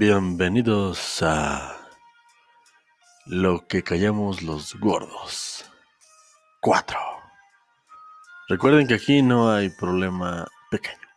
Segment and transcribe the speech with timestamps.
[0.00, 1.76] Bienvenidos a
[3.26, 5.68] Lo que callamos los gordos.
[6.60, 6.96] 4.
[8.46, 11.08] Recuerden que aquí no hay problema pequeño.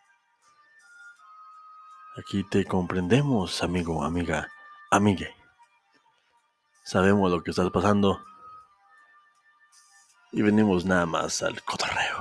[2.17, 4.47] Aquí te comprendemos, amigo, amiga,
[4.89, 5.31] amigue.
[6.83, 8.25] Sabemos lo que estás pasando
[10.31, 12.17] y venimos nada más al cotorreo.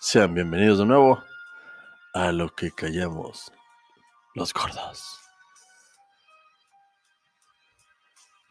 [0.00, 1.33] Sean bienvenidos de nuevo
[2.14, 3.50] a lo que callamos
[4.34, 5.18] los gordos.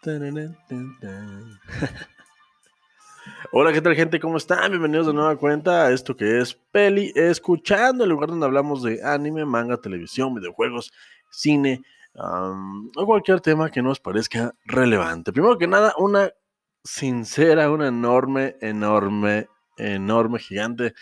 [3.53, 4.19] Hola, ¿qué tal gente?
[4.19, 4.71] ¿Cómo están?
[4.71, 9.01] Bienvenidos de nueva cuenta a esto que es Peli Escuchando, el lugar donde hablamos de
[9.01, 10.91] anime, manga, televisión, videojuegos,
[11.31, 11.81] cine
[12.15, 15.31] o cualquier tema que nos parezca relevante.
[15.31, 16.29] Primero que nada, una
[16.83, 19.47] sincera, una enorme, enorme,
[19.77, 20.93] enorme, gigante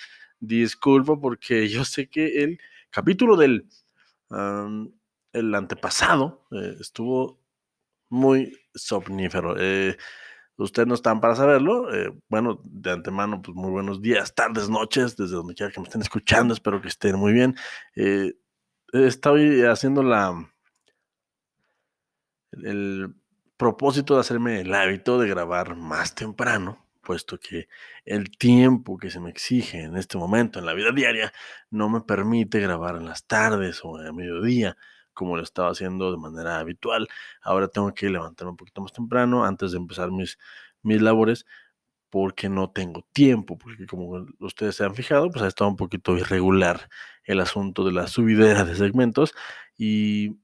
[0.42, 3.70] disculpa porque yo sé que el capítulo del
[5.34, 7.40] el antepasado eh, estuvo
[8.10, 9.56] muy somnífero.
[9.58, 9.98] Eh,
[10.58, 11.94] ustedes no están para saberlo.
[11.94, 15.86] Eh, bueno, de antemano, pues muy buenos días, tardes, noches, desde donde quiera que me
[15.86, 16.54] estén escuchando.
[16.54, 17.56] Espero que estén muy bien.
[18.94, 20.50] estoy haciendo la
[22.52, 23.16] el
[23.58, 27.68] propósito de hacerme el hábito de grabar más temprano puesto que
[28.06, 31.34] el tiempo que se me exige en este momento en la vida diaria
[31.70, 34.78] no me permite grabar en las tardes o a mediodía
[35.14, 37.08] como lo estaba haciendo de manera habitual.
[37.42, 40.38] Ahora tengo que levantarme un poquito más temprano antes de empezar mis,
[40.84, 41.46] mis labores
[42.10, 46.18] porque no tengo tiempo, porque como ustedes se han fijado, pues ha estado un poquito
[46.18, 46.90] irregular
[47.24, 49.34] el asunto de la subidera de segmentos
[49.78, 50.38] y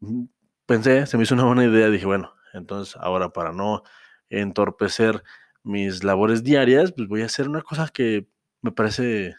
[0.65, 3.83] pensé, se me hizo una buena idea, dije, bueno, entonces ahora para no
[4.29, 5.23] entorpecer
[5.67, 8.27] mis labores diarias, pues voy a hacer una cosa que
[8.61, 9.35] me parece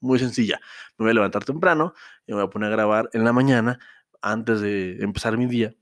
[0.00, 0.60] muy sencilla.
[0.96, 1.94] Me voy a levantar temprano
[2.26, 3.78] y me voy a poner a grabar en la mañana
[4.22, 5.74] antes de empezar mi día.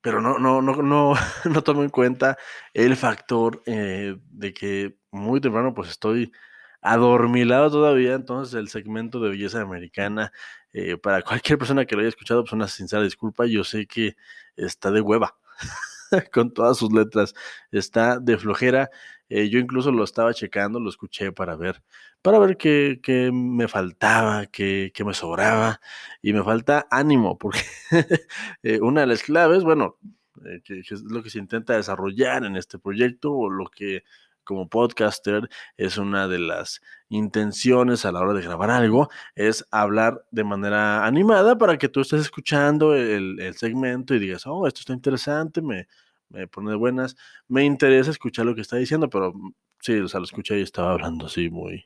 [0.00, 1.14] Pero no, no, no, no,
[1.44, 2.36] no tomo en cuenta
[2.74, 6.32] el factor eh, de que muy temprano pues estoy
[6.80, 10.32] adormilado todavía, entonces el segmento de belleza americana,
[10.72, 14.16] eh, para cualquier persona que lo haya escuchado, pues una sincera disculpa, yo sé que
[14.56, 15.36] está de hueva.
[16.32, 17.34] con todas sus letras.
[17.70, 18.90] Está de flojera.
[19.28, 21.82] Eh, yo incluso lo estaba checando, lo escuché para ver,
[22.22, 25.80] para ver qué, me faltaba, qué, me sobraba.
[26.22, 27.60] Y me falta ánimo, porque
[28.62, 29.98] eh, una de las claves, bueno,
[30.46, 34.04] eh, que, es lo que se intenta desarrollar en este proyecto, o lo que
[34.48, 40.24] como podcaster es una de las intenciones a la hora de grabar algo, es hablar
[40.30, 44.94] de manera animada para que tú estés escuchando el, segmento y digas, oh, esto está
[44.94, 45.86] interesante, me,
[46.30, 47.14] me pone de buenas,
[47.46, 50.62] me interesa escuchar lo que está diciendo, pero mm, sí, o sea, lo escuché y
[50.62, 51.84] estaba hablando así muy,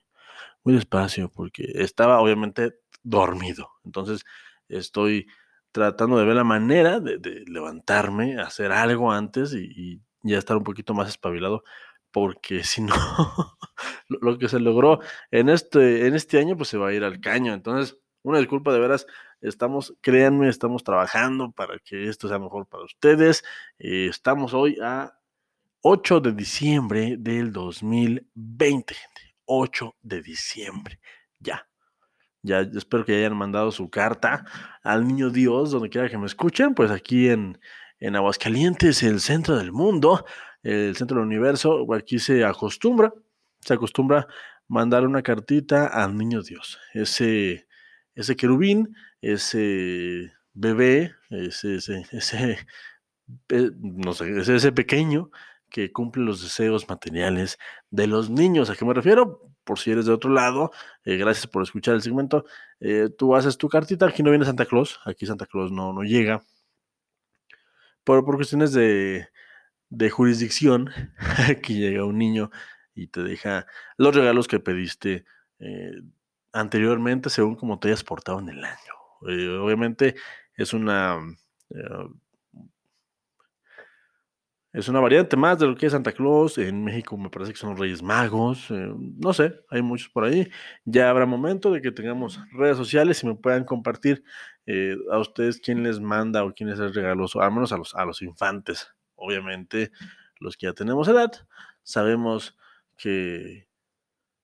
[0.62, 3.70] muy despacio porque estaba obviamente dormido.
[3.84, 4.24] Entonces
[4.68, 5.26] estoy
[5.72, 10.94] tratando de ver la manera de, levantarme, hacer algo antes y, ya estar un poquito
[10.94, 11.64] más espabilado
[12.12, 12.94] porque si no,
[14.08, 15.00] lo que se logró
[15.30, 17.54] en este, en este año, pues se va a ir al caño.
[17.54, 19.06] Entonces, una disculpa de veras,
[19.40, 23.42] estamos, créanme, estamos trabajando para que esto sea mejor para ustedes.
[23.78, 25.18] Eh, estamos hoy a
[25.80, 29.34] 8 de diciembre del 2020, gente.
[29.44, 31.00] 8 de diciembre,
[31.40, 31.66] ya.
[32.42, 34.44] Ya espero que hayan mandado su carta
[34.82, 37.60] al niño Dios, donde quiera que me escuchen, pues aquí en,
[38.00, 40.24] en Aguascalientes, el centro del mundo,
[40.62, 43.12] el centro del universo, aquí se acostumbra,
[43.60, 44.26] se acostumbra
[44.68, 47.66] mandar una cartita al niño Dios, ese,
[48.14, 52.58] ese querubín, ese bebé, ese, ese, ese,
[53.80, 55.30] no sé, ese, pequeño
[55.68, 57.58] que cumple los deseos materiales
[57.90, 58.70] de los niños.
[58.70, 59.40] ¿A qué me refiero?
[59.64, 60.70] Por si eres de otro lado,
[61.04, 62.44] eh, gracias por escuchar el segmento.
[62.80, 66.02] Eh, tú haces tu cartita, aquí no viene Santa Claus, aquí Santa Claus no, no
[66.02, 66.42] llega.
[68.04, 69.28] Por, por cuestiones de,
[69.92, 70.90] de jurisdicción,
[71.62, 72.50] que llega un niño
[72.94, 73.66] y te deja
[73.98, 75.24] los regalos que pediste
[75.58, 75.92] eh,
[76.52, 78.94] anteriormente según como te hayas portado en el año.
[79.28, 80.16] Eh, obviamente
[80.56, 81.18] es una...
[81.70, 82.08] Eh,
[84.74, 86.56] es una variante más de lo que es Santa Claus.
[86.56, 88.70] En México me parece que son Reyes Magos.
[88.70, 90.48] no sé, hay muchos por ahí.
[90.86, 94.24] Ya habrá momento de que tengamos redes sociales y me puedan compartir
[95.10, 98.06] a ustedes quién les manda o quién les hace regalos, al menos a los, a
[98.06, 99.92] los infantes obviamente
[100.40, 101.32] los que ya tenemos edad,
[101.82, 102.56] sabemos
[102.96, 103.68] que,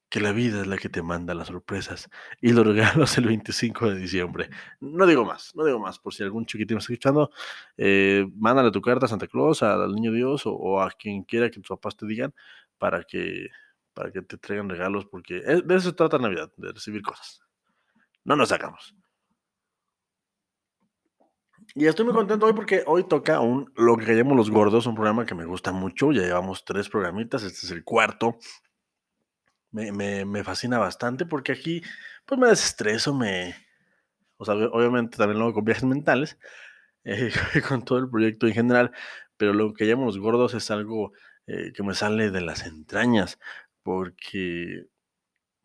[0.09, 2.09] que la vida es la que te manda las sorpresas
[2.41, 4.51] y los regalos el 25 de diciembre.
[4.81, 7.31] No digo más, no digo más, por si algún chiquitín me está escuchando,
[7.77, 11.61] eh, mándale tu carta a Santa Claus, al Niño Dios o, a quien quiera que
[11.61, 12.33] tus papás te digan
[12.79, 13.49] para que,
[13.93, 17.43] para que te traigan regalos, porque de eso se trata Navidad, de recibir cosas.
[18.25, 18.95] no nos hagamos.
[21.75, 24.95] Y estoy muy contento hoy porque hoy toca un, lo que llamamos Los Gordos, un
[24.95, 26.13] programa que me gusta mucho.
[26.13, 28.39] Ya llevamos tres programitas, este es el cuarto.
[29.71, 31.83] Me, me, me fascina bastante porque aquí
[32.25, 33.55] pues me desestreso, me...
[34.37, 36.39] O sea, obviamente también lo hago con viajes mentales,
[37.05, 37.33] eh,
[37.69, 38.93] con todo el proyecto en general,
[39.37, 41.13] pero lo que llamamos Los Gordos es algo
[41.47, 43.39] eh, que me sale de las entrañas,
[43.83, 44.85] porque,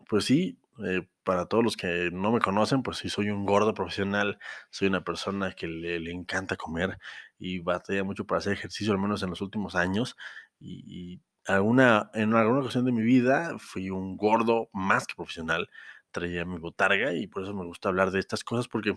[0.07, 3.73] pues sí, eh, para todos los que no me conocen, pues sí, soy un gordo
[3.73, 4.39] profesional,
[4.69, 6.97] soy una persona que le, encanta comer
[7.39, 10.15] y batalla mucho para hacer ejercicio, al menos en los últimos años.
[10.59, 15.69] Y, alguna, en alguna ocasión de mi vida fui un gordo más que profesional,
[16.11, 18.95] traía mi botarga y por eso me gusta hablar de estas cosas porque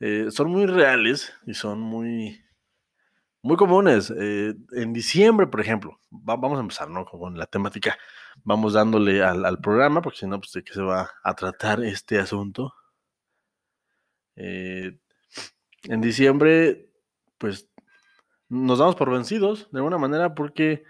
[0.00, 2.42] eh, son muy reales y son muy,
[3.42, 4.12] muy comunes.
[4.16, 7.04] Eh, en diciembre, por ejemplo, vamos a empezar ¿no?
[7.04, 7.96] con la temática.
[8.44, 12.18] Vamos dándole al, programa, porque si no, pues de qué se va a tratar este
[12.18, 12.74] asunto.
[14.36, 14.98] Eh,
[15.84, 16.90] en diciembre,
[17.38, 17.68] pues
[18.48, 20.84] nos damos por vencidos de alguna manera porque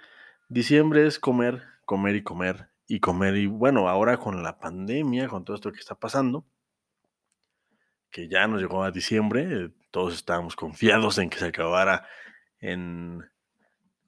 [0.48, 3.36] diciembre es comer, comer y comer y comer.
[3.36, 6.44] Y bueno, ahora con la pandemia, con todo esto que está pasando,
[8.10, 12.06] que ya nos llegó a diciembre, todos estábamos confiados en que se acabara
[12.60, 13.24] en,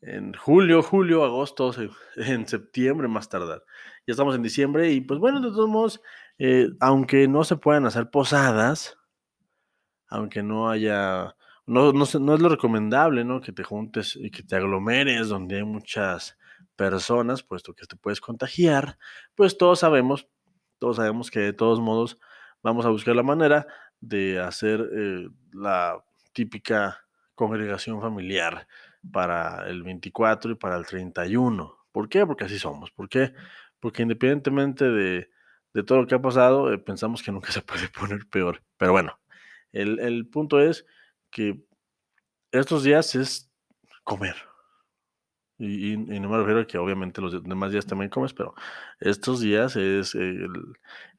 [0.02, 1.72] en julio, julio, agosto,
[2.16, 3.64] en septiembre más tardar.
[4.06, 6.02] Ya estamos en diciembre y pues bueno, de todos modos,
[6.38, 8.98] eh, aunque no se puedan hacer posadas,
[10.08, 13.40] aunque no haya, no, no, es lo recomendable, ¿no?
[13.40, 16.36] Que te juntes y que te aglomeres donde hay muchas
[16.76, 18.98] personas, puesto que te puedes contagiar,
[19.34, 20.28] pues todos sabemos,
[20.78, 22.18] todos sabemos que de todos modos
[22.62, 23.66] vamos a buscar la manera
[24.00, 26.02] de hacer eh, la
[26.32, 28.66] típica congregación familiar
[29.10, 31.78] para el 24 y para el 31.
[31.90, 32.26] ¿Por qué?
[32.26, 32.90] Porque así somos.
[32.90, 33.32] ¿Por qué?
[33.80, 35.28] Porque independientemente de,
[35.86, 38.62] todo lo que ha pasado, eh, pensamos que nunca se puede poner peor.
[38.76, 39.18] Pero bueno,
[39.72, 40.86] el, punto es
[41.30, 41.64] que
[42.52, 43.50] estos días es
[44.04, 44.36] comer.
[45.58, 48.52] Y, no me refiero a que obviamente los demás días también comes, pero
[48.98, 50.16] estos días es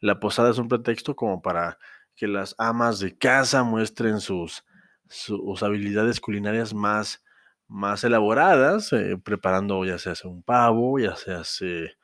[0.01, 1.77] la posada es un pretexto como para
[2.15, 4.65] que las amas de casa muestren sus,
[5.09, 7.23] sus habilidades culinarias más,
[7.67, 11.97] más elaboradas, eh, preparando ya se hace un pavo, ya se hace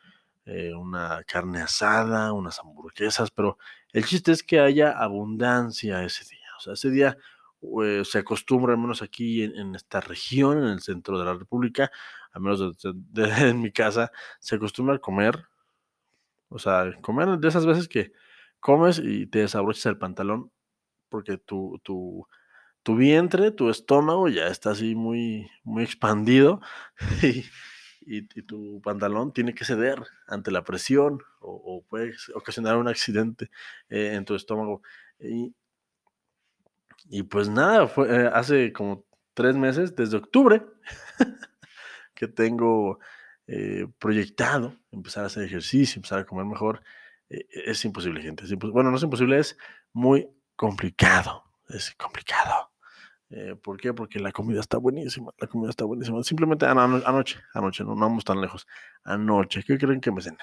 [0.45, 3.57] eh, una carne asada, unas hamburguesas, pero
[3.93, 6.39] el chiste es que haya abundancia ese día.
[6.57, 7.17] O sea, ese día
[7.83, 11.91] eh, se acostumbra, al menos aquí en, esta región, en el centro de la República,
[12.31, 12.77] al menos
[13.15, 15.45] en mi casa, se acostumbra a comer,
[16.49, 18.11] o sea, comer de esas veces que
[18.59, 20.51] comes y te desabrochas el pantalón
[21.09, 22.27] porque tu, tu,
[22.83, 26.61] tu vientre, tu estómago ya está así muy, muy expandido
[27.21, 27.43] y,
[28.43, 33.51] tu pantalón tiene que ceder ante la presión o, puede ocasionar un accidente
[33.89, 34.81] eh, en tu estómago.
[35.19, 35.53] Y,
[37.23, 40.63] pues nada, fue, eh, hace como tres meses, desde octubre,
[42.15, 42.99] que tengo
[43.47, 46.81] eh, proyectado empezar a hacer ejercicio, empezar a comer mejor.
[47.29, 48.43] es imposible, gente.
[48.55, 49.57] bueno, no es imposible, es
[49.93, 51.43] muy complicado.
[51.69, 52.71] Es complicado.
[53.31, 53.93] Eh, ¿Por qué?
[53.93, 56.23] Porque la comida está buenísima, la comida está buenísima.
[56.23, 58.67] Simplemente anoche, anoche, no, vamos tan lejos.
[59.03, 60.37] Anoche, ¿qué creen que me cené?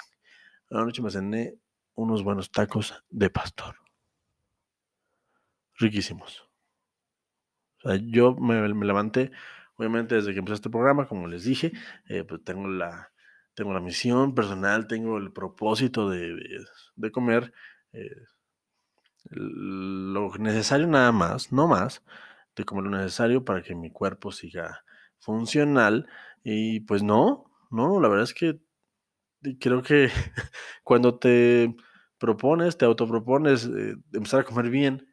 [0.71, 1.55] Anoche me cené
[1.95, 3.77] unos buenos tacos de pastor.
[5.75, 6.49] Riquísimos.
[7.83, 9.33] O sea, yo me, levanté,
[9.77, 11.73] obviamente desde que empecé este programa, como les dije,
[12.09, 13.13] eh, pues tengo la,
[13.55, 16.37] tengo la misión personal, tengo el propósito de,
[16.95, 17.53] de, comer
[17.93, 18.27] eh,
[19.31, 22.03] lo necesario nada más, no más,
[22.57, 24.85] de comer lo necesario para que mi cuerpo siga
[25.19, 26.09] funcional.
[26.43, 28.61] Y pues no, no, la verdad es que
[29.61, 30.09] creo que
[30.85, 31.75] cuando te
[32.19, 35.07] propones, te autopropones eh, empezar a comer bien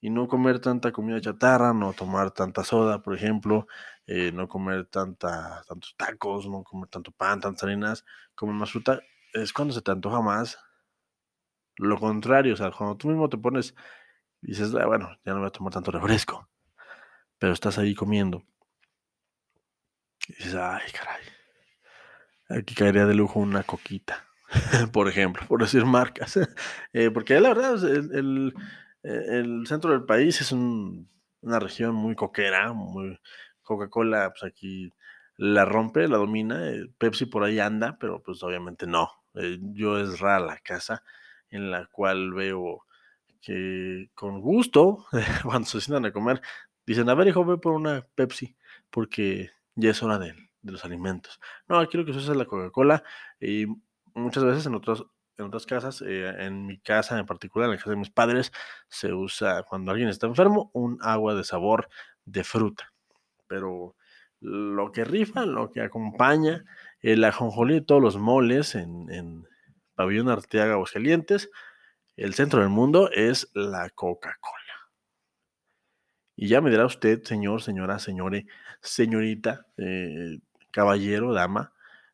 [0.00, 3.66] y no comer tanta comida chatarra, no tomar tanta soda, por ejemplo,
[4.06, 8.04] eh, no comer tanta, tantos tacos, no comer tanto pan, tantas harinas,
[8.34, 9.00] comer más fruta,
[9.34, 10.58] es cuando se te antoja más.
[11.76, 13.74] Lo contrario, o sea, cuando tú mismo te pones
[14.42, 16.48] y dices, ah, bueno, ya no voy a tomar tanto refresco,
[17.38, 18.42] pero estás ahí comiendo.
[20.28, 21.24] Y dices, ay, caray,
[22.60, 24.26] aquí caería de lujo una coquita,
[24.92, 26.38] por ejemplo, por decir marcas.
[26.92, 28.52] Eh, porque la verdad, el,
[29.02, 32.74] el, centro del país es una región muy coquera,
[33.62, 34.90] Coca-Cola, pues aquí
[35.36, 39.08] la rompe, la domina, eh, Pepsi por ahí anda, pero pues obviamente no.
[39.34, 41.02] Eh, yo es rara la casa
[41.50, 42.84] en la cual veo
[43.40, 45.06] que con gusto,
[45.44, 46.40] cuando se sientan a comer,
[46.86, 48.56] dicen, a ver, hijo, ve por una Pepsi,
[48.90, 51.40] porque ya es hora de, los alimentos.
[51.68, 53.02] No, aquí lo que se usa es la Coca-Cola
[53.40, 53.66] y
[54.14, 55.02] muchas veces en otras
[55.40, 58.52] en otras casas, eh, en mi casa en particular, en la casa de mis padres,
[58.88, 61.88] se usa cuando alguien está enfermo un agua de sabor
[62.26, 62.92] de fruta.
[63.46, 63.96] Pero
[64.40, 66.64] lo que rifa, lo que acompaña,
[67.00, 69.46] el ajonjolí de todos los moles en, en
[69.94, 71.50] Pabellón Arteaga Aguascalientes,
[72.20, 74.90] el centro del mundo es la Coca-Cola.
[76.36, 78.46] Y ya me dirá usted, señor, señora, señore,
[78.82, 80.38] señorita, eh,
[80.70, 81.72] caballero, dama,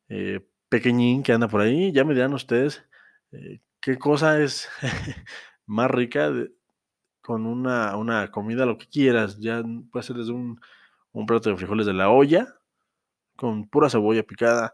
[0.08, 2.84] eh, pequeñín que anda por ahí, ya me dirán ustedes
[3.32, 4.68] eh, qué cosa es
[5.66, 6.30] más rica
[7.20, 9.38] con una, una, comida, lo que quieras.
[9.40, 10.60] Ya puede ser desde un,
[11.12, 12.46] un plato de frijoles de la olla,
[13.36, 14.72] con pura cebolla picada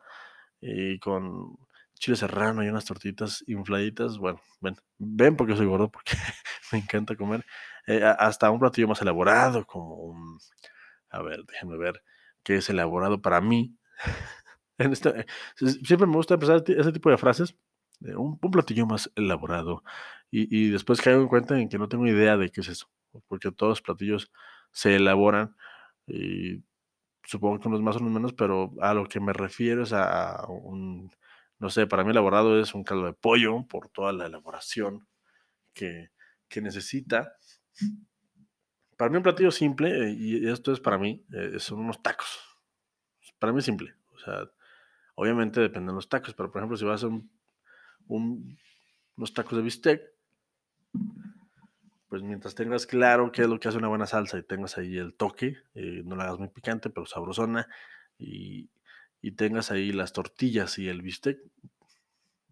[0.61, 1.57] y con
[2.03, 4.19] chile serrano y unas tortitas infladitas.
[4.19, 6.15] Bueno, ven, ven porque soy gordo, porque
[6.73, 7.45] me encanta comer.
[7.87, 10.39] Eh, hasta un platillo más elaborado, como un.
[11.11, 12.03] A ver, déjenme ver
[12.43, 13.77] qué es elaborado para mí.
[14.79, 15.27] en este,
[15.85, 17.57] siempre me gusta empezar ese tipo de frases.
[18.01, 19.85] un, platillo más elaborado.
[20.31, 22.89] Y, y después caigo en cuenta en que no tengo idea de qué es eso.
[23.29, 24.33] Porque todos los platillos
[24.73, 25.55] se elaboran.
[26.09, 26.65] Y
[27.25, 30.47] supongo que unos más o unos menos, pero a lo que me refiero es a
[30.49, 31.13] un
[31.63, 35.07] no sé, para mí elaborado es un caldo de pollo por toda la elaboración
[35.73, 36.11] que,
[36.57, 37.37] necesita.
[38.97, 42.41] Para mí un platillo simple, eh, y esto es para mí, eh, son unos tacos.
[43.39, 43.95] Para mí simple.
[44.11, 44.51] O sea,
[45.15, 48.59] obviamente dependen los tacos, pero por ejemplo, si vas a un,
[49.17, 50.03] unos tacos de bistec,
[52.09, 54.97] pues mientras tengas claro qué es lo que hace una buena salsa y tengas ahí
[54.97, 57.69] el toque, eh, no la hagas muy picante, pero sabrosona,
[58.19, 58.69] y,
[59.23, 61.39] y tengas ahí las tortillas y el bistec,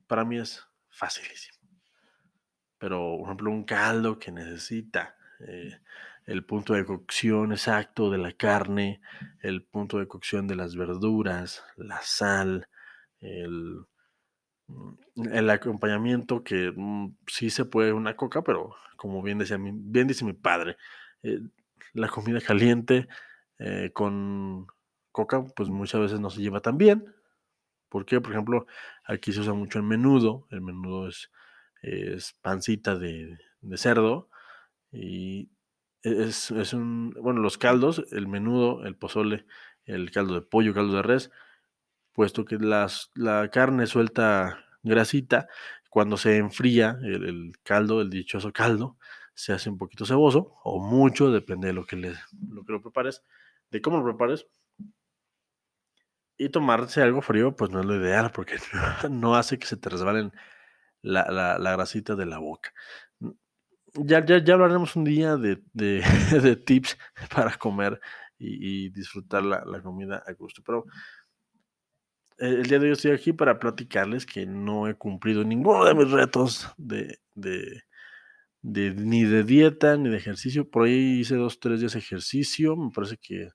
[0.06, 1.58] para mí es facilísimo.
[2.78, 5.80] Pero, por ejemplo, un caldo que necesita eh,
[6.26, 9.00] el punto de cocción exacto de la carne,
[9.40, 12.68] el punto de cocción de las verduras, la sal,
[13.20, 13.84] el,
[14.68, 20.24] mm, acompañamiento que mm, sí se puede una coca, pero como bien, decía, bien dice
[20.24, 20.76] mi padre,
[21.22, 21.40] eh,
[21.94, 23.08] la comida caliente
[23.58, 24.66] eh, con
[25.12, 27.14] coca, pues muchas veces no se lleva tan bien.
[27.88, 28.20] ¿Por qué?
[28.20, 28.66] Por ejemplo,
[29.04, 30.46] aquí se usa mucho el menudo.
[30.50, 31.30] El menudo es,
[31.82, 33.38] es pancita de,
[33.76, 34.28] cerdo
[34.92, 35.50] y
[36.02, 39.46] es, un, bueno, los caldos, el menudo, el pozole,
[39.84, 41.30] el caldo de pollo, caldo de res,
[42.12, 45.48] puesto que las, la carne suelta grasita,
[45.90, 48.96] cuando se enfría el, el, caldo, el dichoso caldo,
[49.34, 52.14] se hace un poquito ceboso o mucho, depende de lo que, le,
[52.48, 53.22] lo que lo prepares,
[53.70, 54.46] de cómo lo prepares,
[56.40, 58.56] y tomarse algo frío, pues no es lo ideal, porque
[59.10, 60.32] no hace que se te resbalen
[61.02, 62.72] la, la, grasita de la boca.
[63.92, 66.96] Ya, ya, ya hablaremos un día de, de, tips
[67.34, 68.00] para comer
[68.38, 70.62] y, disfrutar la, la, comida a gusto.
[70.64, 70.86] Pero
[72.38, 76.10] el, día de hoy estoy aquí para platicarles que no he cumplido ninguno de mis
[76.10, 77.82] retos de, de,
[78.62, 80.70] de, ni de dieta ni de ejercicio.
[80.70, 82.76] Por ahí hice dos, tres días de ejercicio.
[82.76, 83.50] Me parece que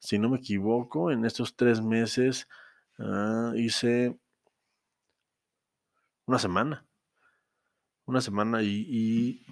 [0.00, 2.48] si no me equivoco, en estos tres meses
[2.98, 4.18] ah, hice
[6.26, 6.86] una semana.
[8.06, 9.44] Una semana y,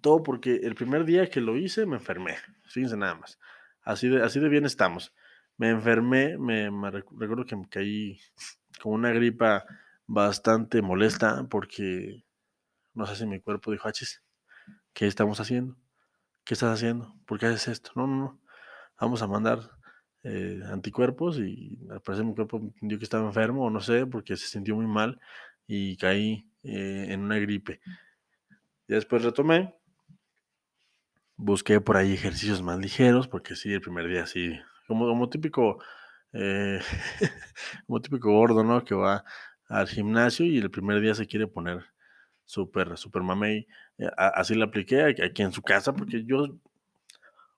[0.00, 2.36] todo porque el primer día que lo hice me enfermé.
[2.64, 3.38] Fíjense nada más.
[3.82, 5.14] Así de, así de bien estamos.
[5.56, 8.20] Me enfermé, me, recuerdo que me caí
[8.82, 9.64] con una gripa
[10.06, 12.24] bastante molesta porque
[12.92, 14.22] no sé si mi cuerpo dijo, achis,
[14.92, 15.76] ¿qué estamos haciendo?
[16.44, 17.16] ¿Qué estás haciendo?
[17.26, 17.92] ¿Por qué haces esto?
[17.96, 18.40] No, no, no.
[19.00, 19.73] Vamos a mandar
[20.26, 24.36] eh, anticuerpos y al parecer mi cuerpo entendió que estaba enfermo o no sé, porque
[24.36, 25.20] se sintió muy mal
[25.66, 27.80] y caí eh, en una gripe.
[28.88, 29.74] Y después retomé,
[31.36, 35.82] busqué por ahí ejercicios más ligeros, porque sí, el primer día sí, como, como típico,
[36.32, 36.80] eh,
[37.86, 38.82] como típico gordo, ¿no?
[38.82, 39.24] Que va
[39.68, 41.84] al gimnasio y el primer día se quiere poner
[42.46, 43.66] súper, súper mamey.
[44.16, 46.46] así lo apliqué aquí en su casa, porque yo,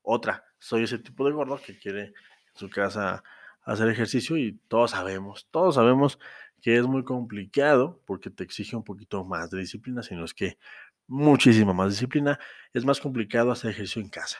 [0.02, 2.12] otra, soy ese tipo de gordo que quiere
[2.56, 3.22] su casa
[3.62, 6.18] hacer ejercicio y todos sabemos, todos sabemos
[6.62, 10.58] que es muy complicado porque te exige un poquito más de disciplina, sino es que
[11.06, 12.38] muchísima más disciplina,
[12.72, 14.38] es más complicado hacer ejercicio en casa.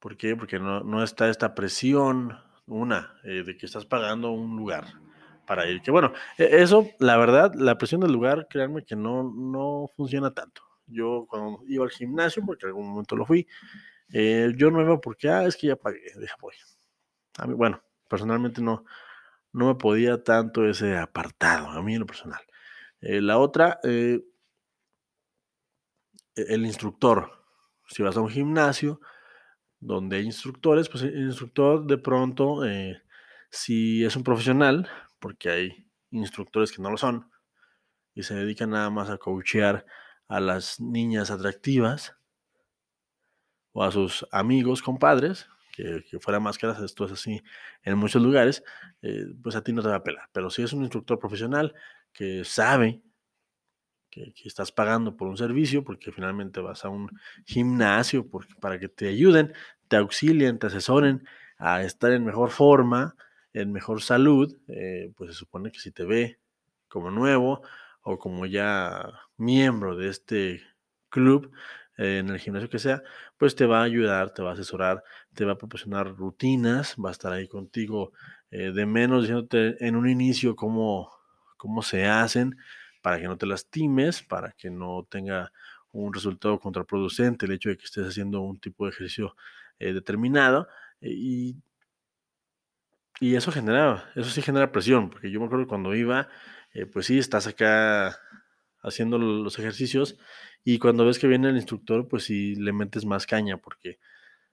[0.00, 0.36] ¿Por qué?
[0.36, 4.86] Porque no, está esta presión, una, eh, de que estás pagando un lugar
[5.46, 5.82] para ir.
[5.82, 10.32] Que bueno, e, eso, la verdad, la presión del lugar, créanme que no, no funciona
[10.32, 10.62] tanto.
[10.86, 13.46] Yo cuando iba al gimnasio, porque en algún momento lo fui,
[14.12, 16.54] eh, yo no veo porque, ah, es que ya pagué, deja voy.
[17.38, 18.84] A mí, bueno, personalmente no,
[19.52, 22.40] no me podía tanto ese apartado, a mí en lo personal.
[23.00, 24.20] Eh, la otra, eh,
[26.34, 27.30] e, el instructor.
[27.86, 29.00] Si vas a un gimnasio
[29.80, 32.62] donde hay instructores, pues el instructor de pronto,
[33.50, 34.88] si es un profesional,
[35.20, 37.30] porque hay instructores que no lo son,
[38.14, 39.86] y se dedica nada más a coachear
[40.26, 42.17] a las niñas atractivas
[43.72, 47.40] o a sus amigos, compadres, que, que fuera máscaras, esto es así
[47.82, 48.64] en muchos lugares,
[49.02, 50.28] eh, pues a ti no te va a pelar.
[50.32, 51.74] Pero si es un instructor profesional
[52.12, 53.02] que sabe
[54.10, 57.10] que, estás pagando por un servicio, porque finalmente vas a un
[57.44, 59.52] gimnasio porque, para que te ayuden,
[59.88, 61.26] te auxilien, te asesoren
[61.58, 63.16] a estar en mejor forma,
[63.52, 66.38] en mejor salud, eh, pues se supone que si te ve
[66.88, 67.62] como nuevo
[68.02, 70.62] o como ya miembro de este
[71.08, 71.52] club,
[71.98, 73.02] eh, en el gimnasio que sea,
[73.36, 75.02] pues te va a ayudar, te va a asesorar,
[75.34, 78.12] te va a proporcionar rutinas, va a estar ahí contigo
[78.50, 81.10] eh, de menos, diciéndote en un inicio cómo,
[81.56, 82.56] cómo se hacen,
[83.02, 85.52] para que no te lastimes, para que no tenga
[85.90, 89.34] un resultado contraproducente el hecho de que estés haciendo un tipo de ejercicio
[89.80, 90.68] eh, determinado.
[91.00, 91.56] y,
[93.20, 96.28] y eso genera, eso sí genera presión, porque yo me acuerdo que cuando iba,
[96.92, 98.16] pues sí, estás acá
[98.82, 100.16] haciendo los ejercicios
[100.64, 103.98] y cuando ves que viene el instructor, pues sí le metes más caña porque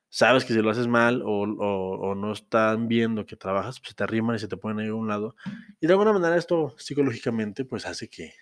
[0.09, 4.03] sabes que si lo haces mal o, no están viendo que trabajas, pues se te
[4.03, 5.35] arriman y se te ponen ahí a un lado.
[5.81, 8.33] Y de alguna manera esto psicológicamente pues hace que,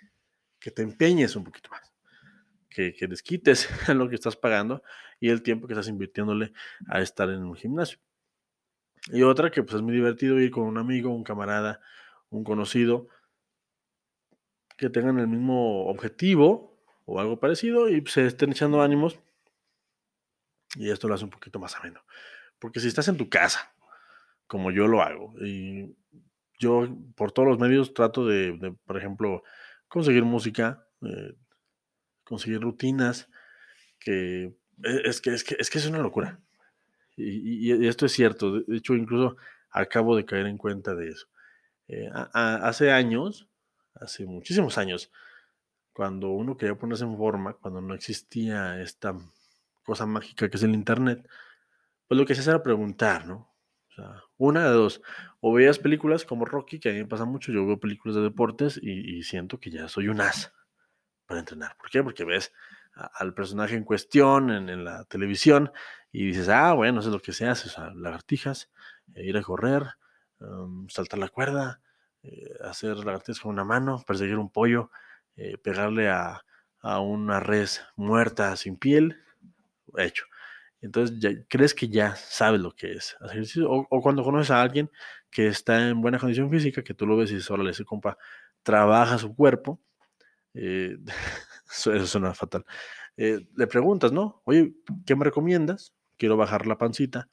[0.60, 1.91] te empeñes un poquito más,
[2.70, 4.84] que, que desquites lo que estás pagando
[5.20, 6.53] y el tiempo que estás invirtiéndole
[6.88, 8.00] a estar en un gimnasio.
[9.08, 11.82] Y otra que pues es muy divertido ir con un amigo, un camarada,
[12.29, 13.08] un conocido,
[14.77, 16.72] que tengan el mismo objetivo
[17.05, 19.19] o algo parecido y se estén echando ánimos.
[20.75, 22.01] Y esto lo hace un poquito más ameno.
[22.60, 23.74] Porque si estás en tu casa,
[24.48, 25.95] como yo lo hago, y
[26.60, 29.43] yo por todos los medios trato de, por ejemplo,
[29.88, 31.36] conseguir música, eh,
[32.23, 33.30] conseguir rutinas,
[33.99, 36.39] que e, es, que es, que es que es una locura.
[37.15, 38.62] Y, esto es cierto.
[38.62, 39.38] De hecho, incluso
[39.69, 41.27] acabo de caer en cuenta de eso.
[41.88, 43.47] Eh, hace años,
[43.93, 45.12] hace muchísimos años,
[45.93, 49.15] cuando uno quería ponerse en forma, cuando no existía esta
[49.84, 51.27] cosa mágica que es el Internet,
[52.08, 53.53] pues lo que hacía era preguntar, ¿no?
[53.89, 55.01] O sea, una de dos.
[55.39, 58.23] O veías películas como Rocky, que a mí me pasa mucho, yo veo películas de
[58.23, 60.51] deportes y, siento que ya soy un as
[61.27, 61.77] para entrenar.
[61.77, 62.03] ¿Por qué?
[62.03, 62.51] Porque ves
[62.95, 65.71] al personaje en cuestión en, la televisión
[66.12, 68.71] y dices, ah, bueno, eso es lo que se hace, o sea, lagartijas,
[69.15, 69.84] eh, ir a correr,
[70.39, 71.82] um, saltar la cuerda,
[72.21, 74.91] eh, hacer lagartijas con una mano, perseguir un pollo,
[75.36, 76.43] eh, pegarle a,
[77.00, 79.17] una res muerta sin piel,
[79.98, 80.26] hecho.
[80.82, 83.72] Entonces ya, crees que ya sabes lo que es ejercicio.
[83.72, 84.91] O, cuando conoces a alguien
[85.32, 88.17] que está en buena condición física, que tú lo ves y dices, órale, ese compa
[88.63, 89.80] trabaja su cuerpo.
[90.54, 90.98] Eh,
[91.67, 92.65] eso, suena fatal.
[93.15, 94.41] le preguntas, ¿no?
[94.46, 94.74] Oye,
[95.06, 95.93] ¿qué me recomiendas?
[96.17, 97.30] Quiero bajar la pancita.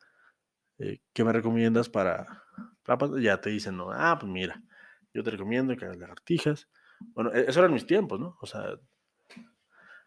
[0.78, 2.44] ¿Qué me recomiendas para,
[2.84, 4.62] para, Ya te dicen, no, ah, pues mira,
[5.12, 6.68] yo te recomiendo que hagas lagartijas.
[7.14, 8.36] Bueno, e-, eso eran mis tiempos, ¿no?
[8.40, 8.78] O sea,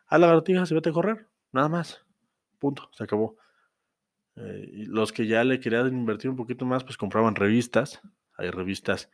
[0.07, 2.05] haz lagartijas y vete a correr, nada más.
[2.59, 3.37] Punto, se acabó.
[4.35, 8.01] Eh, los que ya le querían invertir un poquito más, pues compraban revistas.
[8.37, 9.09] Hay revistas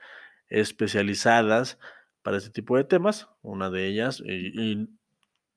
[0.48, 1.78] especializadas
[2.22, 3.28] para este tipo de temas.
[3.42, 4.88] Una de ellas, y,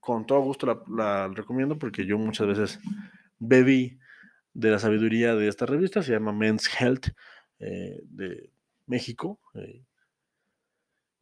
[0.01, 2.81] con todo gusto la, recomiendo porque yo muchas veces
[3.39, 4.01] bebí
[4.53, 6.03] de la sabiduría de esta revista.
[6.03, 7.09] Se llama Men's Health
[7.61, 8.51] eh, de
[8.87, 9.41] México.
[9.55, 9.85] Eh,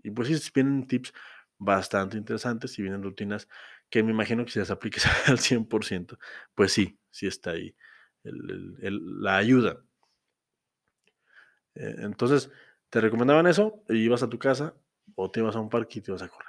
[0.03, 1.13] y pues sí, vienen tips
[1.59, 3.49] bastante interesantes y vienen rutinas
[3.91, 6.19] que me imagino que si las apliques al 100%,
[6.55, 7.75] pues sí, sí está ahí
[8.23, 9.83] la ayuda.
[11.75, 12.51] Eh, entonces,
[12.91, 14.75] te recomendaban eso, y ibas a tu casa
[15.15, 16.49] o te ibas a un parque y te ibas a correr.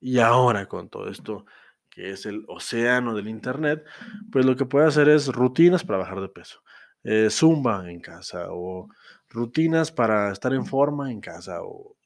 [0.00, 1.46] Y ahora con todo esto
[1.88, 3.84] que es el océano del Internet,
[4.32, 6.60] pues lo que puedes hacer es rutinas para bajar de peso.
[7.04, 8.88] Eh, zumba en casa o
[9.34, 11.96] rutinas para estar en forma en casa o,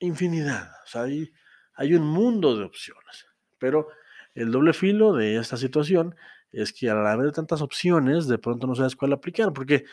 [0.00, 0.70] infinidad.
[0.84, 1.32] O sea, hay,
[1.74, 3.26] hay un mundo de opciones.
[3.58, 3.88] Pero
[4.34, 6.16] el doble filo de esta situación
[6.50, 9.84] es que al haber tantas opciones, de pronto no sabes cuál aplicar, porque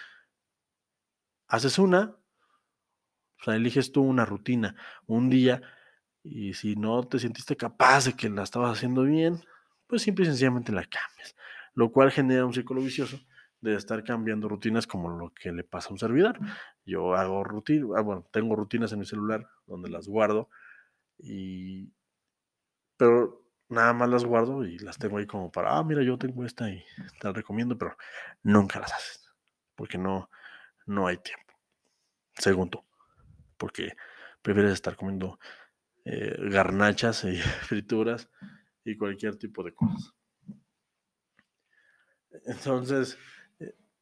[1.47, 2.15] haces una,
[3.39, 4.75] o sea, eliges tú una rutina,
[5.05, 5.61] un día,
[6.23, 9.43] y si no te sentiste capaz de que la estabas haciendo bien,
[9.85, 11.35] pues simple y sencillamente la cambias,
[11.75, 13.19] lo cual genera un círculo vicioso
[13.61, 16.39] de estar cambiando rutinas como lo que le pasa a un servidor.
[16.85, 20.49] Yo hago rutinas, ah, bueno, tengo rutinas en mi celular donde las guardo
[21.17, 21.91] y
[22.97, 26.45] pero nada más las guardo y las tengo ahí como para, ah, mira, yo tengo
[26.45, 26.83] esta y
[27.19, 27.95] te la recomiendo, pero
[28.43, 29.29] nunca las haces
[29.75, 30.29] porque no
[30.87, 31.53] no hay tiempo.
[32.33, 32.85] Segundo,
[33.57, 33.93] porque
[34.41, 35.39] prefieres estar comiendo
[36.05, 38.29] eh, garnachas y frituras
[38.83, 40.13] y cualquier tipo de cosas.
[42.45, 43.17] Entonces,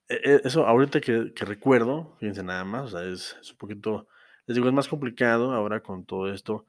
[0.07, 4.07] eso ahorita que, recuerdo, fíjense nada más, o sea, es, un poquito
[4.45, 6.65] Les digo, es más complicado ahora con todo esto.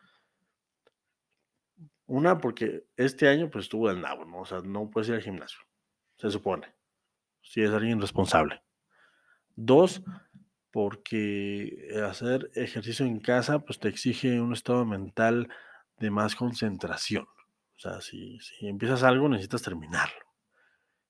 [2.07, 4.41] Una, porque este año pues estuvo del nabo, ¿no?
[4.41, 5.59] O sea, no puedes ir al gimnasio,
[6.17, 6.75] se supone.
[7.43, 8.63] Si es alguien responsable.
[9.57, 10.03] Dos,
[10.71, 15.49] porque hacer ejercicio en casa pues te exige un estado mental
[15.99, 17.27] de más concentración.
[17.77, 20.25] O sea, si, si empiezas algo necesitas terminarlo.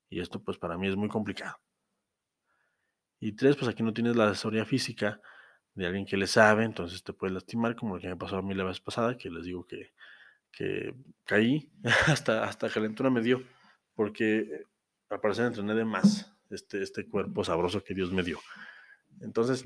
[0.08, 1.56] Y esto pues para mí es muy complicado.
[3.20, 5.20] Y tres, pues aquí no tienes la asesoría física
[5.74, 8.42] de alguien que le sabe, entonces te puede lastimar, como lo que me pasó a
[8.42, 9.92] mí la vez pasada, que les digo que,
[10.50, 11.70] que caí,
[12.07, 13.42] hasta, hasta calentura me dio,
[13.94, 14.64] porque
[15.11, 18.38] al parecer entrené de más este, este cuerpo sabroso que Dios me dio.
[19.20, 19.64] Entonces,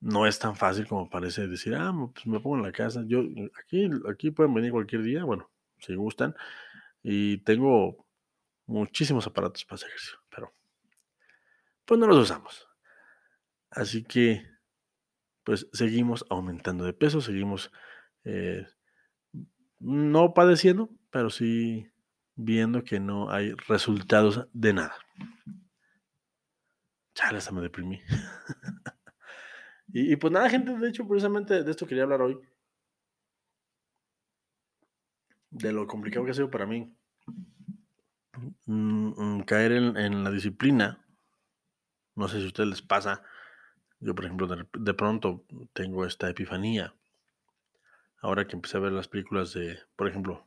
[0.00, 3.04] no es tan fácil como parece decir, ah, pues me pongo en la casa.
[3.06, 3.22] Yo,
[3.62, 6.34] aquí, aquí pueden venir cualquier día, bueno, si gustan,
[7.02, 8.06] y tengo
[8.66, 10.52] muchísimos aparatos para hacer ejercicio, pero
[11.90, 12.68] pues no los usamos.
[13.68, 14.46] Así que,
[15.42, 17.72] pues seguimos aumentando de peso, seguimos
[18.22, 18.64] eh,
[19.80, 21.90] no padeciendo, pero sí
[22.36, 24.94] viendo que no hay resultados de nada.
[27.14, 28.00] Chale, hasta me deprimí.
[29.88, 32.38] y, pues nada, gente, de hecho, precisamente de esto quería hablar hoy.
[35.50, 36.96] De lo complicado que ha sido para mí
[38.66, 41.04] mm, mm, caer en, en, la disciplina
[42.14, 43.22] no sé si a ustedes les pasa.
[44.00, 46.94] Yo, por ejemplo, de, pronto tengo esta epifanía.
[48.22, 50.46] Ahora que empecé a ver las películas de, por ejemplo,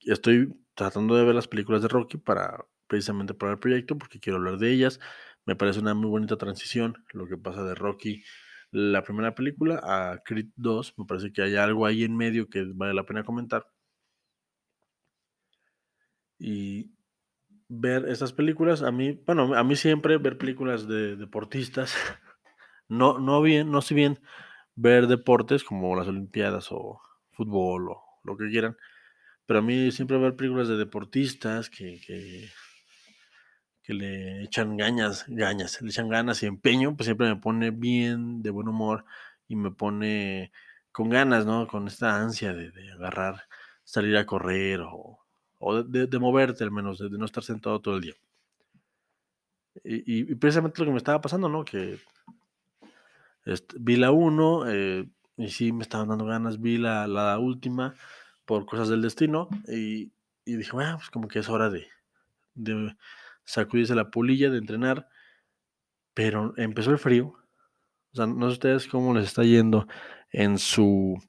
[0.00, 4.38] estoy tratando de ver las películas de Rocky para precisamente para el proyecto porque quiero
[4.38, 5.00] hablar de ellas.
[5.46, 8.24] Me parece una muy bonita transición lo que pasa de Rocky,
[8.72, 10.94] la primera película, a Creed 2.
[10.98, 13.66] Me parece que hay algo ahí en medio que vale la pena comentar.
[16.38, 16.90] Y
[17.70, 18.82] ver estas películas.
[18.82, 21.94] A mí, bueno, a mí siempre ver películas de deportistas,
[22.88, 24.20] no, no bien, no si bien
[24.74, 28.76] ver deportes como las Olimpiadas o fútbol o lo que quieran,
[29.46, 32.50] pero a mí siempre ver películas de deportistas que, que,
[33.92, 38.50] le echan ganas, ganas, le echan ganas y empeño, pues siempre me pone bien, de
[38.50, 39.04] buen humor
[39.48, 40.52] y me pone
[40.92, 41.66] con ganas, ¿no?
[41.66, 43.42] Con esta ansia de, de agarrar,
[43.82, 45.18] salir a correr o
[45.60, 48.14] o de, moverte al menos, de, no estar sentado todo el día.
[49.84, 51.64] Y, precisamente lo que me estaba pasando, ¿no?
[51.64, 51.98] Que
[53.44, 57.94] este, vi la 1 eh, y sí me estaban dando ganas, vi la, la última
[58.44, 60.12] por cosas del destino y,
[60.44, 61.86] y dije, bueno, pues como que es hora de,
[62.54, 62.96] de
[63.44, 65.08] sacudirse la pulilla, de entrenar,
[66.14, 67.34] pero empezó el frío.
[68.12, 69.86] O sea, no sé ustedes cómo les está yendo
[70.32, 71.22] en su,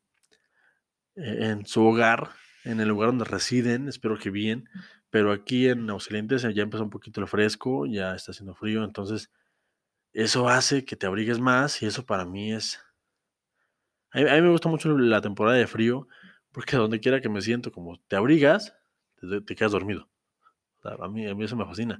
[1.16, 2.32] en su hogar,
[2.64, 4.70] en el lugar donde residen, espero que bien,
[5.10, 9.32] pero aquí en Aguascalientes ya empezó un poquito el fresco, ya está haciendo frío, entonces
[10.14, 12.80] eso hace que te abrigues más y eso para mí es...
[14.14, 16.08] A mí, me gusta mucho la temporada de frío
[16.52, 18.76] porque donde quiera que me siento, como te abrigas,
[19.46, 20.10] te, quedas dormido.
[20.84, 22.00] a, mí, a mí eso me fascina.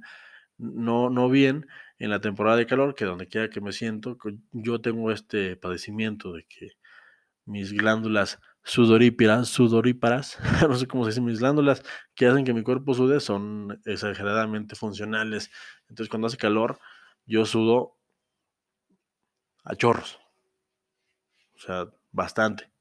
[0.58, 1.66] No, no bien
[1.98, 4.18] en la temporada de calor, que donde quiera que me siento,
[4.52, 6.72] yo tengo este padecimiento de que
[7.46, 11.82] mis glándulas sudoríparas, sudoríparas, no sé cómo se dice, mis glándulas
[12.14, 15.50] que hacen que mi cuerpo sude son exageradamente funcionales.
[15.88, 16.78] Entonces cuando hace calor,
[17.26, 17.96] yo sudo
[19.64, 20.18] a chorros.
[21.54, 22.72] O sea, bastante.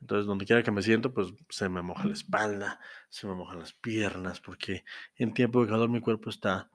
[0.00, 3.58] Entonces, donde quiera que me siento, pues se me moja la espalda, se me mojan
[3.58, 4.84] las piernas, porque
[5.16, 6.70] en tiempo de calor mi cuerpo está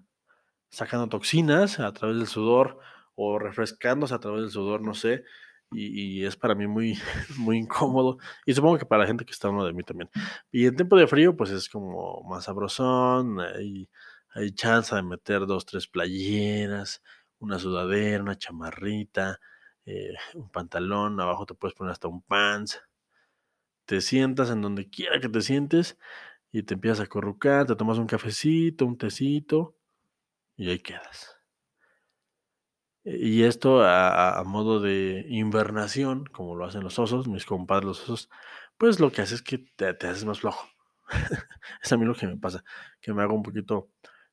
[0.70, 2.80] sacando toxinas a través del sudor
[3.14, 5.24] o refrescándose a través del sudor, no sé
[5.72, 6.98] y, es para mí muy,
[7.38, 8.18] muy incómodo.
[8.46, 10.10] Y supongo que para la gente que está uno de mí también.
[10.52, 13.40] Y en tiempo de frío, pues es como más sabrosón.
[13.40, 13.90] Hay,
[14.34, 17.04] hay chance de meter dos, tres playeras,
[17.40, 19.40] una sudadera, una chamarrita,
[19.86, 21.20] eh, un pantalón.
[21.20, 22.82] Abajo te puedes poner hasta un pants.
[23.86, 25.98] Te sientas en donde quiera que te sientes
[26.52, 29.76] y te empiezas a corrucar, te tomas un cafecito, un tecito
[30.58, 31.39] y ahí quedas.
[33.12, 38.30] Y esto a, modo de invernación, como lo hacen los osos, mis compadres los osos,
[38.78, 40.68] pues lo que hace es que te, haces más flojo.
[41.84, 42.64] es a mí lo que me pasa,
[43.02, 43.90] que me hago un poquito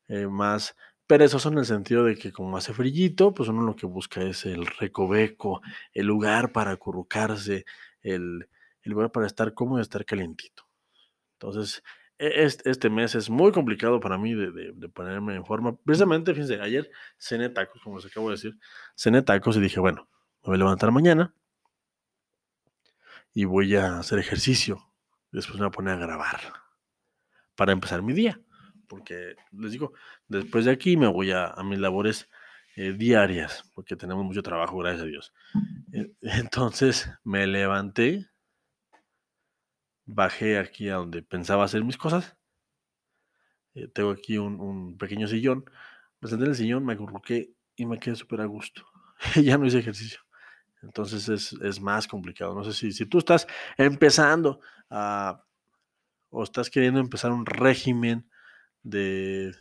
[0.09, 3.87] eh, más perezoso en el sentido de que como hace frillito, pues uno lo que
[3.87, 5.63] busca es el recoveco,
[5.93, 7.65] el lugar para acurrucarse,
[8.03, 8.49] el,
[8.83, 10.69] el lugar para estar cómodo y estar calientito.
[11.35, 11.83] Entonces,
[12.19, 15.77] este, este, mes es muy complicado para mí de, ponerme en forma.
[15.77, 18.59] Precisamente, fíjense, ayer cené tacos, como les acabo de decir,
[18.97, 20.09] cené tacos y dije, bueno,
[20.43, 21.35] me voy a levantar mañana
[23.35, 24.79] y voy a hacer ejercicio.
[25.31, 26.41] Después me voy a poner a grabar
[27.55, 28.41] para empezar mi día.
[28.89, 29.93] Porque les digo,
[30.29, 32.29] después de aquí me voy a, mis labores
[32.77, 35.35] eh, diarias, porque tenemos mucho trabajo, gracias a Dios.
[35.93, 38.29] E, entonces me levanté,
[40.07, 42.37] bajé aquí a donde pensaba hacer mis cosas.
[43.75, 45.65] Eh, tengo aquí un, pequeño sillón.
[46.21, 48.87] Me senté en el sillón, me acurruqué y me quedé súper a gusto.
[49.43, 50.21] ya no hice ejercicio.
[50.83, 52.55] Entonces es, más complicado.
[52.55, 54.61] No sé si, si tú estás empezando
[56.31, 58.29] o estás queriendo empezar un régimen
[58.83, 59.53] de,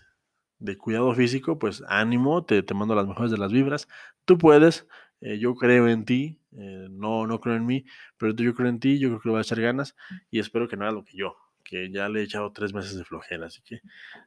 [0.60, 3.88] de cuidado físico, pues ánimo, te, te, mando las mejores de las vibras.
[4.26, 4.88] Tú puedes,
[5.26, 7.84] eh, yo creo en ti, eh, no, no creo en mí,
[8.16, 9.96] pero yo creo en ti, yo creo que le voy a echar ganas
[10.30, 12.96] y espero que no haga lo que yo, que ya le he echado tres meses
[12.96, 13.48] de flojera.
[13.48, 13.82] Así que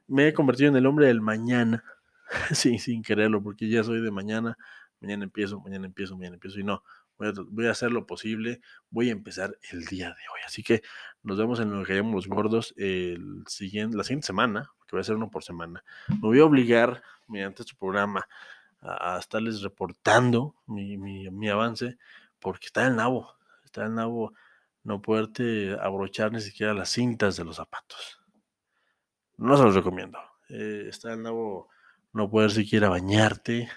[0.07, 1.85] me he convertido en el hombre del mañana,
[2.51, 4.57] sí, sin quererlo, porque ya soy de mañana,
[4.99, 6.83] mañana empiezo, mañana empiezo, mañana empiezo y no.
[7.17, 8.59] Voy a, hacer lo posible,
[8.89, 10.41] voy a empezar el día de hoy.
[10.45, 10.81] Así que
[11.23, 14.99] nos vemos en lo que llamamos los gordos el siguiente, la siguiente semana, que voy
[14.99, 15.81] a hacer uno por semana.
[16.09, 18.25] Me voy a obligar, mediante este programa,
[18.81, 21.97] a, estarles reportando mi, mi, avance,
[22.39, 24.33] porque está el nabo, está el nabo
[24.83, 28.19] no poderte abrochar ni siquiera las cintas de los zapatos.
[29.37, 30.19] No se los recomiendo.
[30.49, 31.69] Eh, está el nabo
[32.13, 33.69] no poder siquiera bañarte,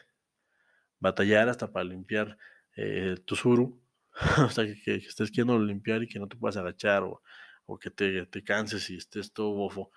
[0.98, 2.38] batallar hasta para limpiar
[2.76, 3.80] eh, tu suru,
[4.46, 7.22] o sea, que, estés queriendo limpiar y que no te puedas agachar o,
[7.66, 9.90] o que te, te, canses y estés todo bofo.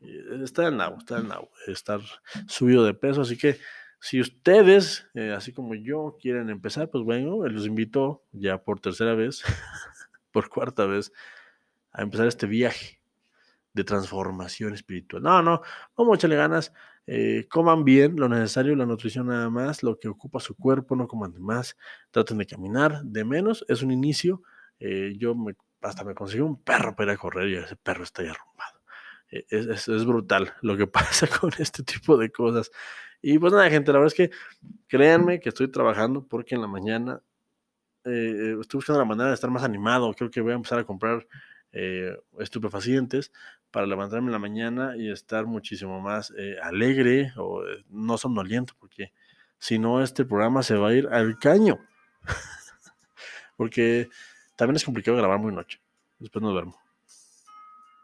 [0.00, 2.00] Eh, está en nabo, está en nabo, estar
[2.46, 3.22] subido de peso.
[3.22, 3.58] Así que
[4.02, 9.14] si ustedes, eh, así como yo, quieren empezar, pues bueno, los invito ya por tercera
[9.14, 9.44] vez,
[10.32, 11.12] por cuarta vez,
[11.92, 13.00] a empezar este viaje
[13.72, 15.22] de transformación espiritual.
[15.22, 15.62] No, no,
[15.96, 16.72] vamos a echarle ganas.
[17.06, 21.06] Eh, coman bien lo necesario, la nutrición nada más, lo que ocupa su cuerpo, no
[21.06, 21.76] coman de más,
[22.10, 24.42] traten de caminar de menos, es un inicio.
[24.80, 25.36] Eh, yo
[25.80, 28.80] hasta me conseguí un perro para ir a correr y ese perro está ya arrumbado.
[29.28, 32.72] Es, es, brutal lo que pasa con este tipo de cosas.
[33.22, 34.36] Y pues nada, gente, la verdad es que
[34.88, 37.22] créanme que estoy trabajando porque en la mañana
[38.04, 40.12] estoy buscando la manera de estar más animado.
[40.14, 41.26] Creo que voy a empezar a comprar
[41.72, 43.32] eh, estupefacientes
[43.70, 48.74] para levantarme en la mañana y estar muchísimo más eh, alegre o eh, no somnoliento,
[48.78, 49.12] porque
[49.58, 51.78] si no, este programa se va a ir al caño.
[53.56, 54.10] porque
[54.56, 55.80] también es complicado grabar muy noche.
[56.18, 56.78] Después no duermo.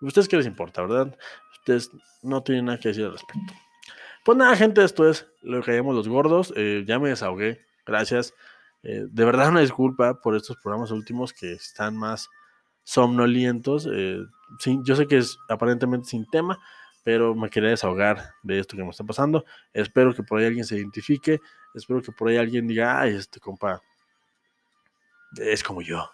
[0.00, 1.18] ¿Ustedes qué les importa, verdad?
[1.58, 1.90] Ustedes
[2.22, 3.52] no tienen nada que decir al respecto.
[4.28, 6.52] Pues nada, gente, esto es lo que llamamos los gordos.
[6.84, 7.64] ya me desahogué.
[7.86, 8.34] Gracias.
[8.82, 12.28] de verdad, una disculpa por estos programas últimos que están más
[12.84, 13.88] somnolientos.
[13.90, 14.22] Eh,
[14.84, 16.58] yo sé que es aparentemente sin tema,
[17.04, 19.46] pero me quería desahogar de esto que me está pasando.
[19.72, 21.40] Espero que por ahí alguien se identifique.
[21.72, 23.80] Espero que por ahí alguien diga, ay, este compa
[25.38, 26.06] es como yo.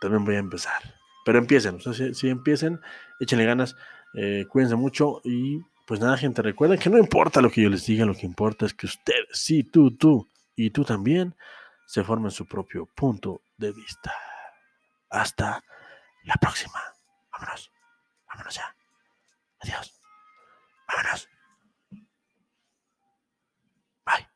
[0.00, 0.80] También voy a empezar.
[1.24, 1.80] Pero empiecen,
[2.14, 2.80] si, empiecen,
[3.18, 3.74] échenle ganas,
[4.14, 7.86] eh, cuídense mucho y pues nada, gente, recuerden que no importa lo que yo les
[7.86, 11.36] diga, lo que importa es que ustedes, sí, tú, tú y tú también,
[11.86, 14.12] se formen su propio punto de vista.
[15.08, 15.62] Hasta
[16.24, 16.80] la próxima.
[17.30, 17.70] Vámonos.
[18.28, 18.74] Vámonos ya.
[19.60, 20.00] Adiós.
[20.88, 21.28] Vámonos.
[24.04, 24.26] Bye.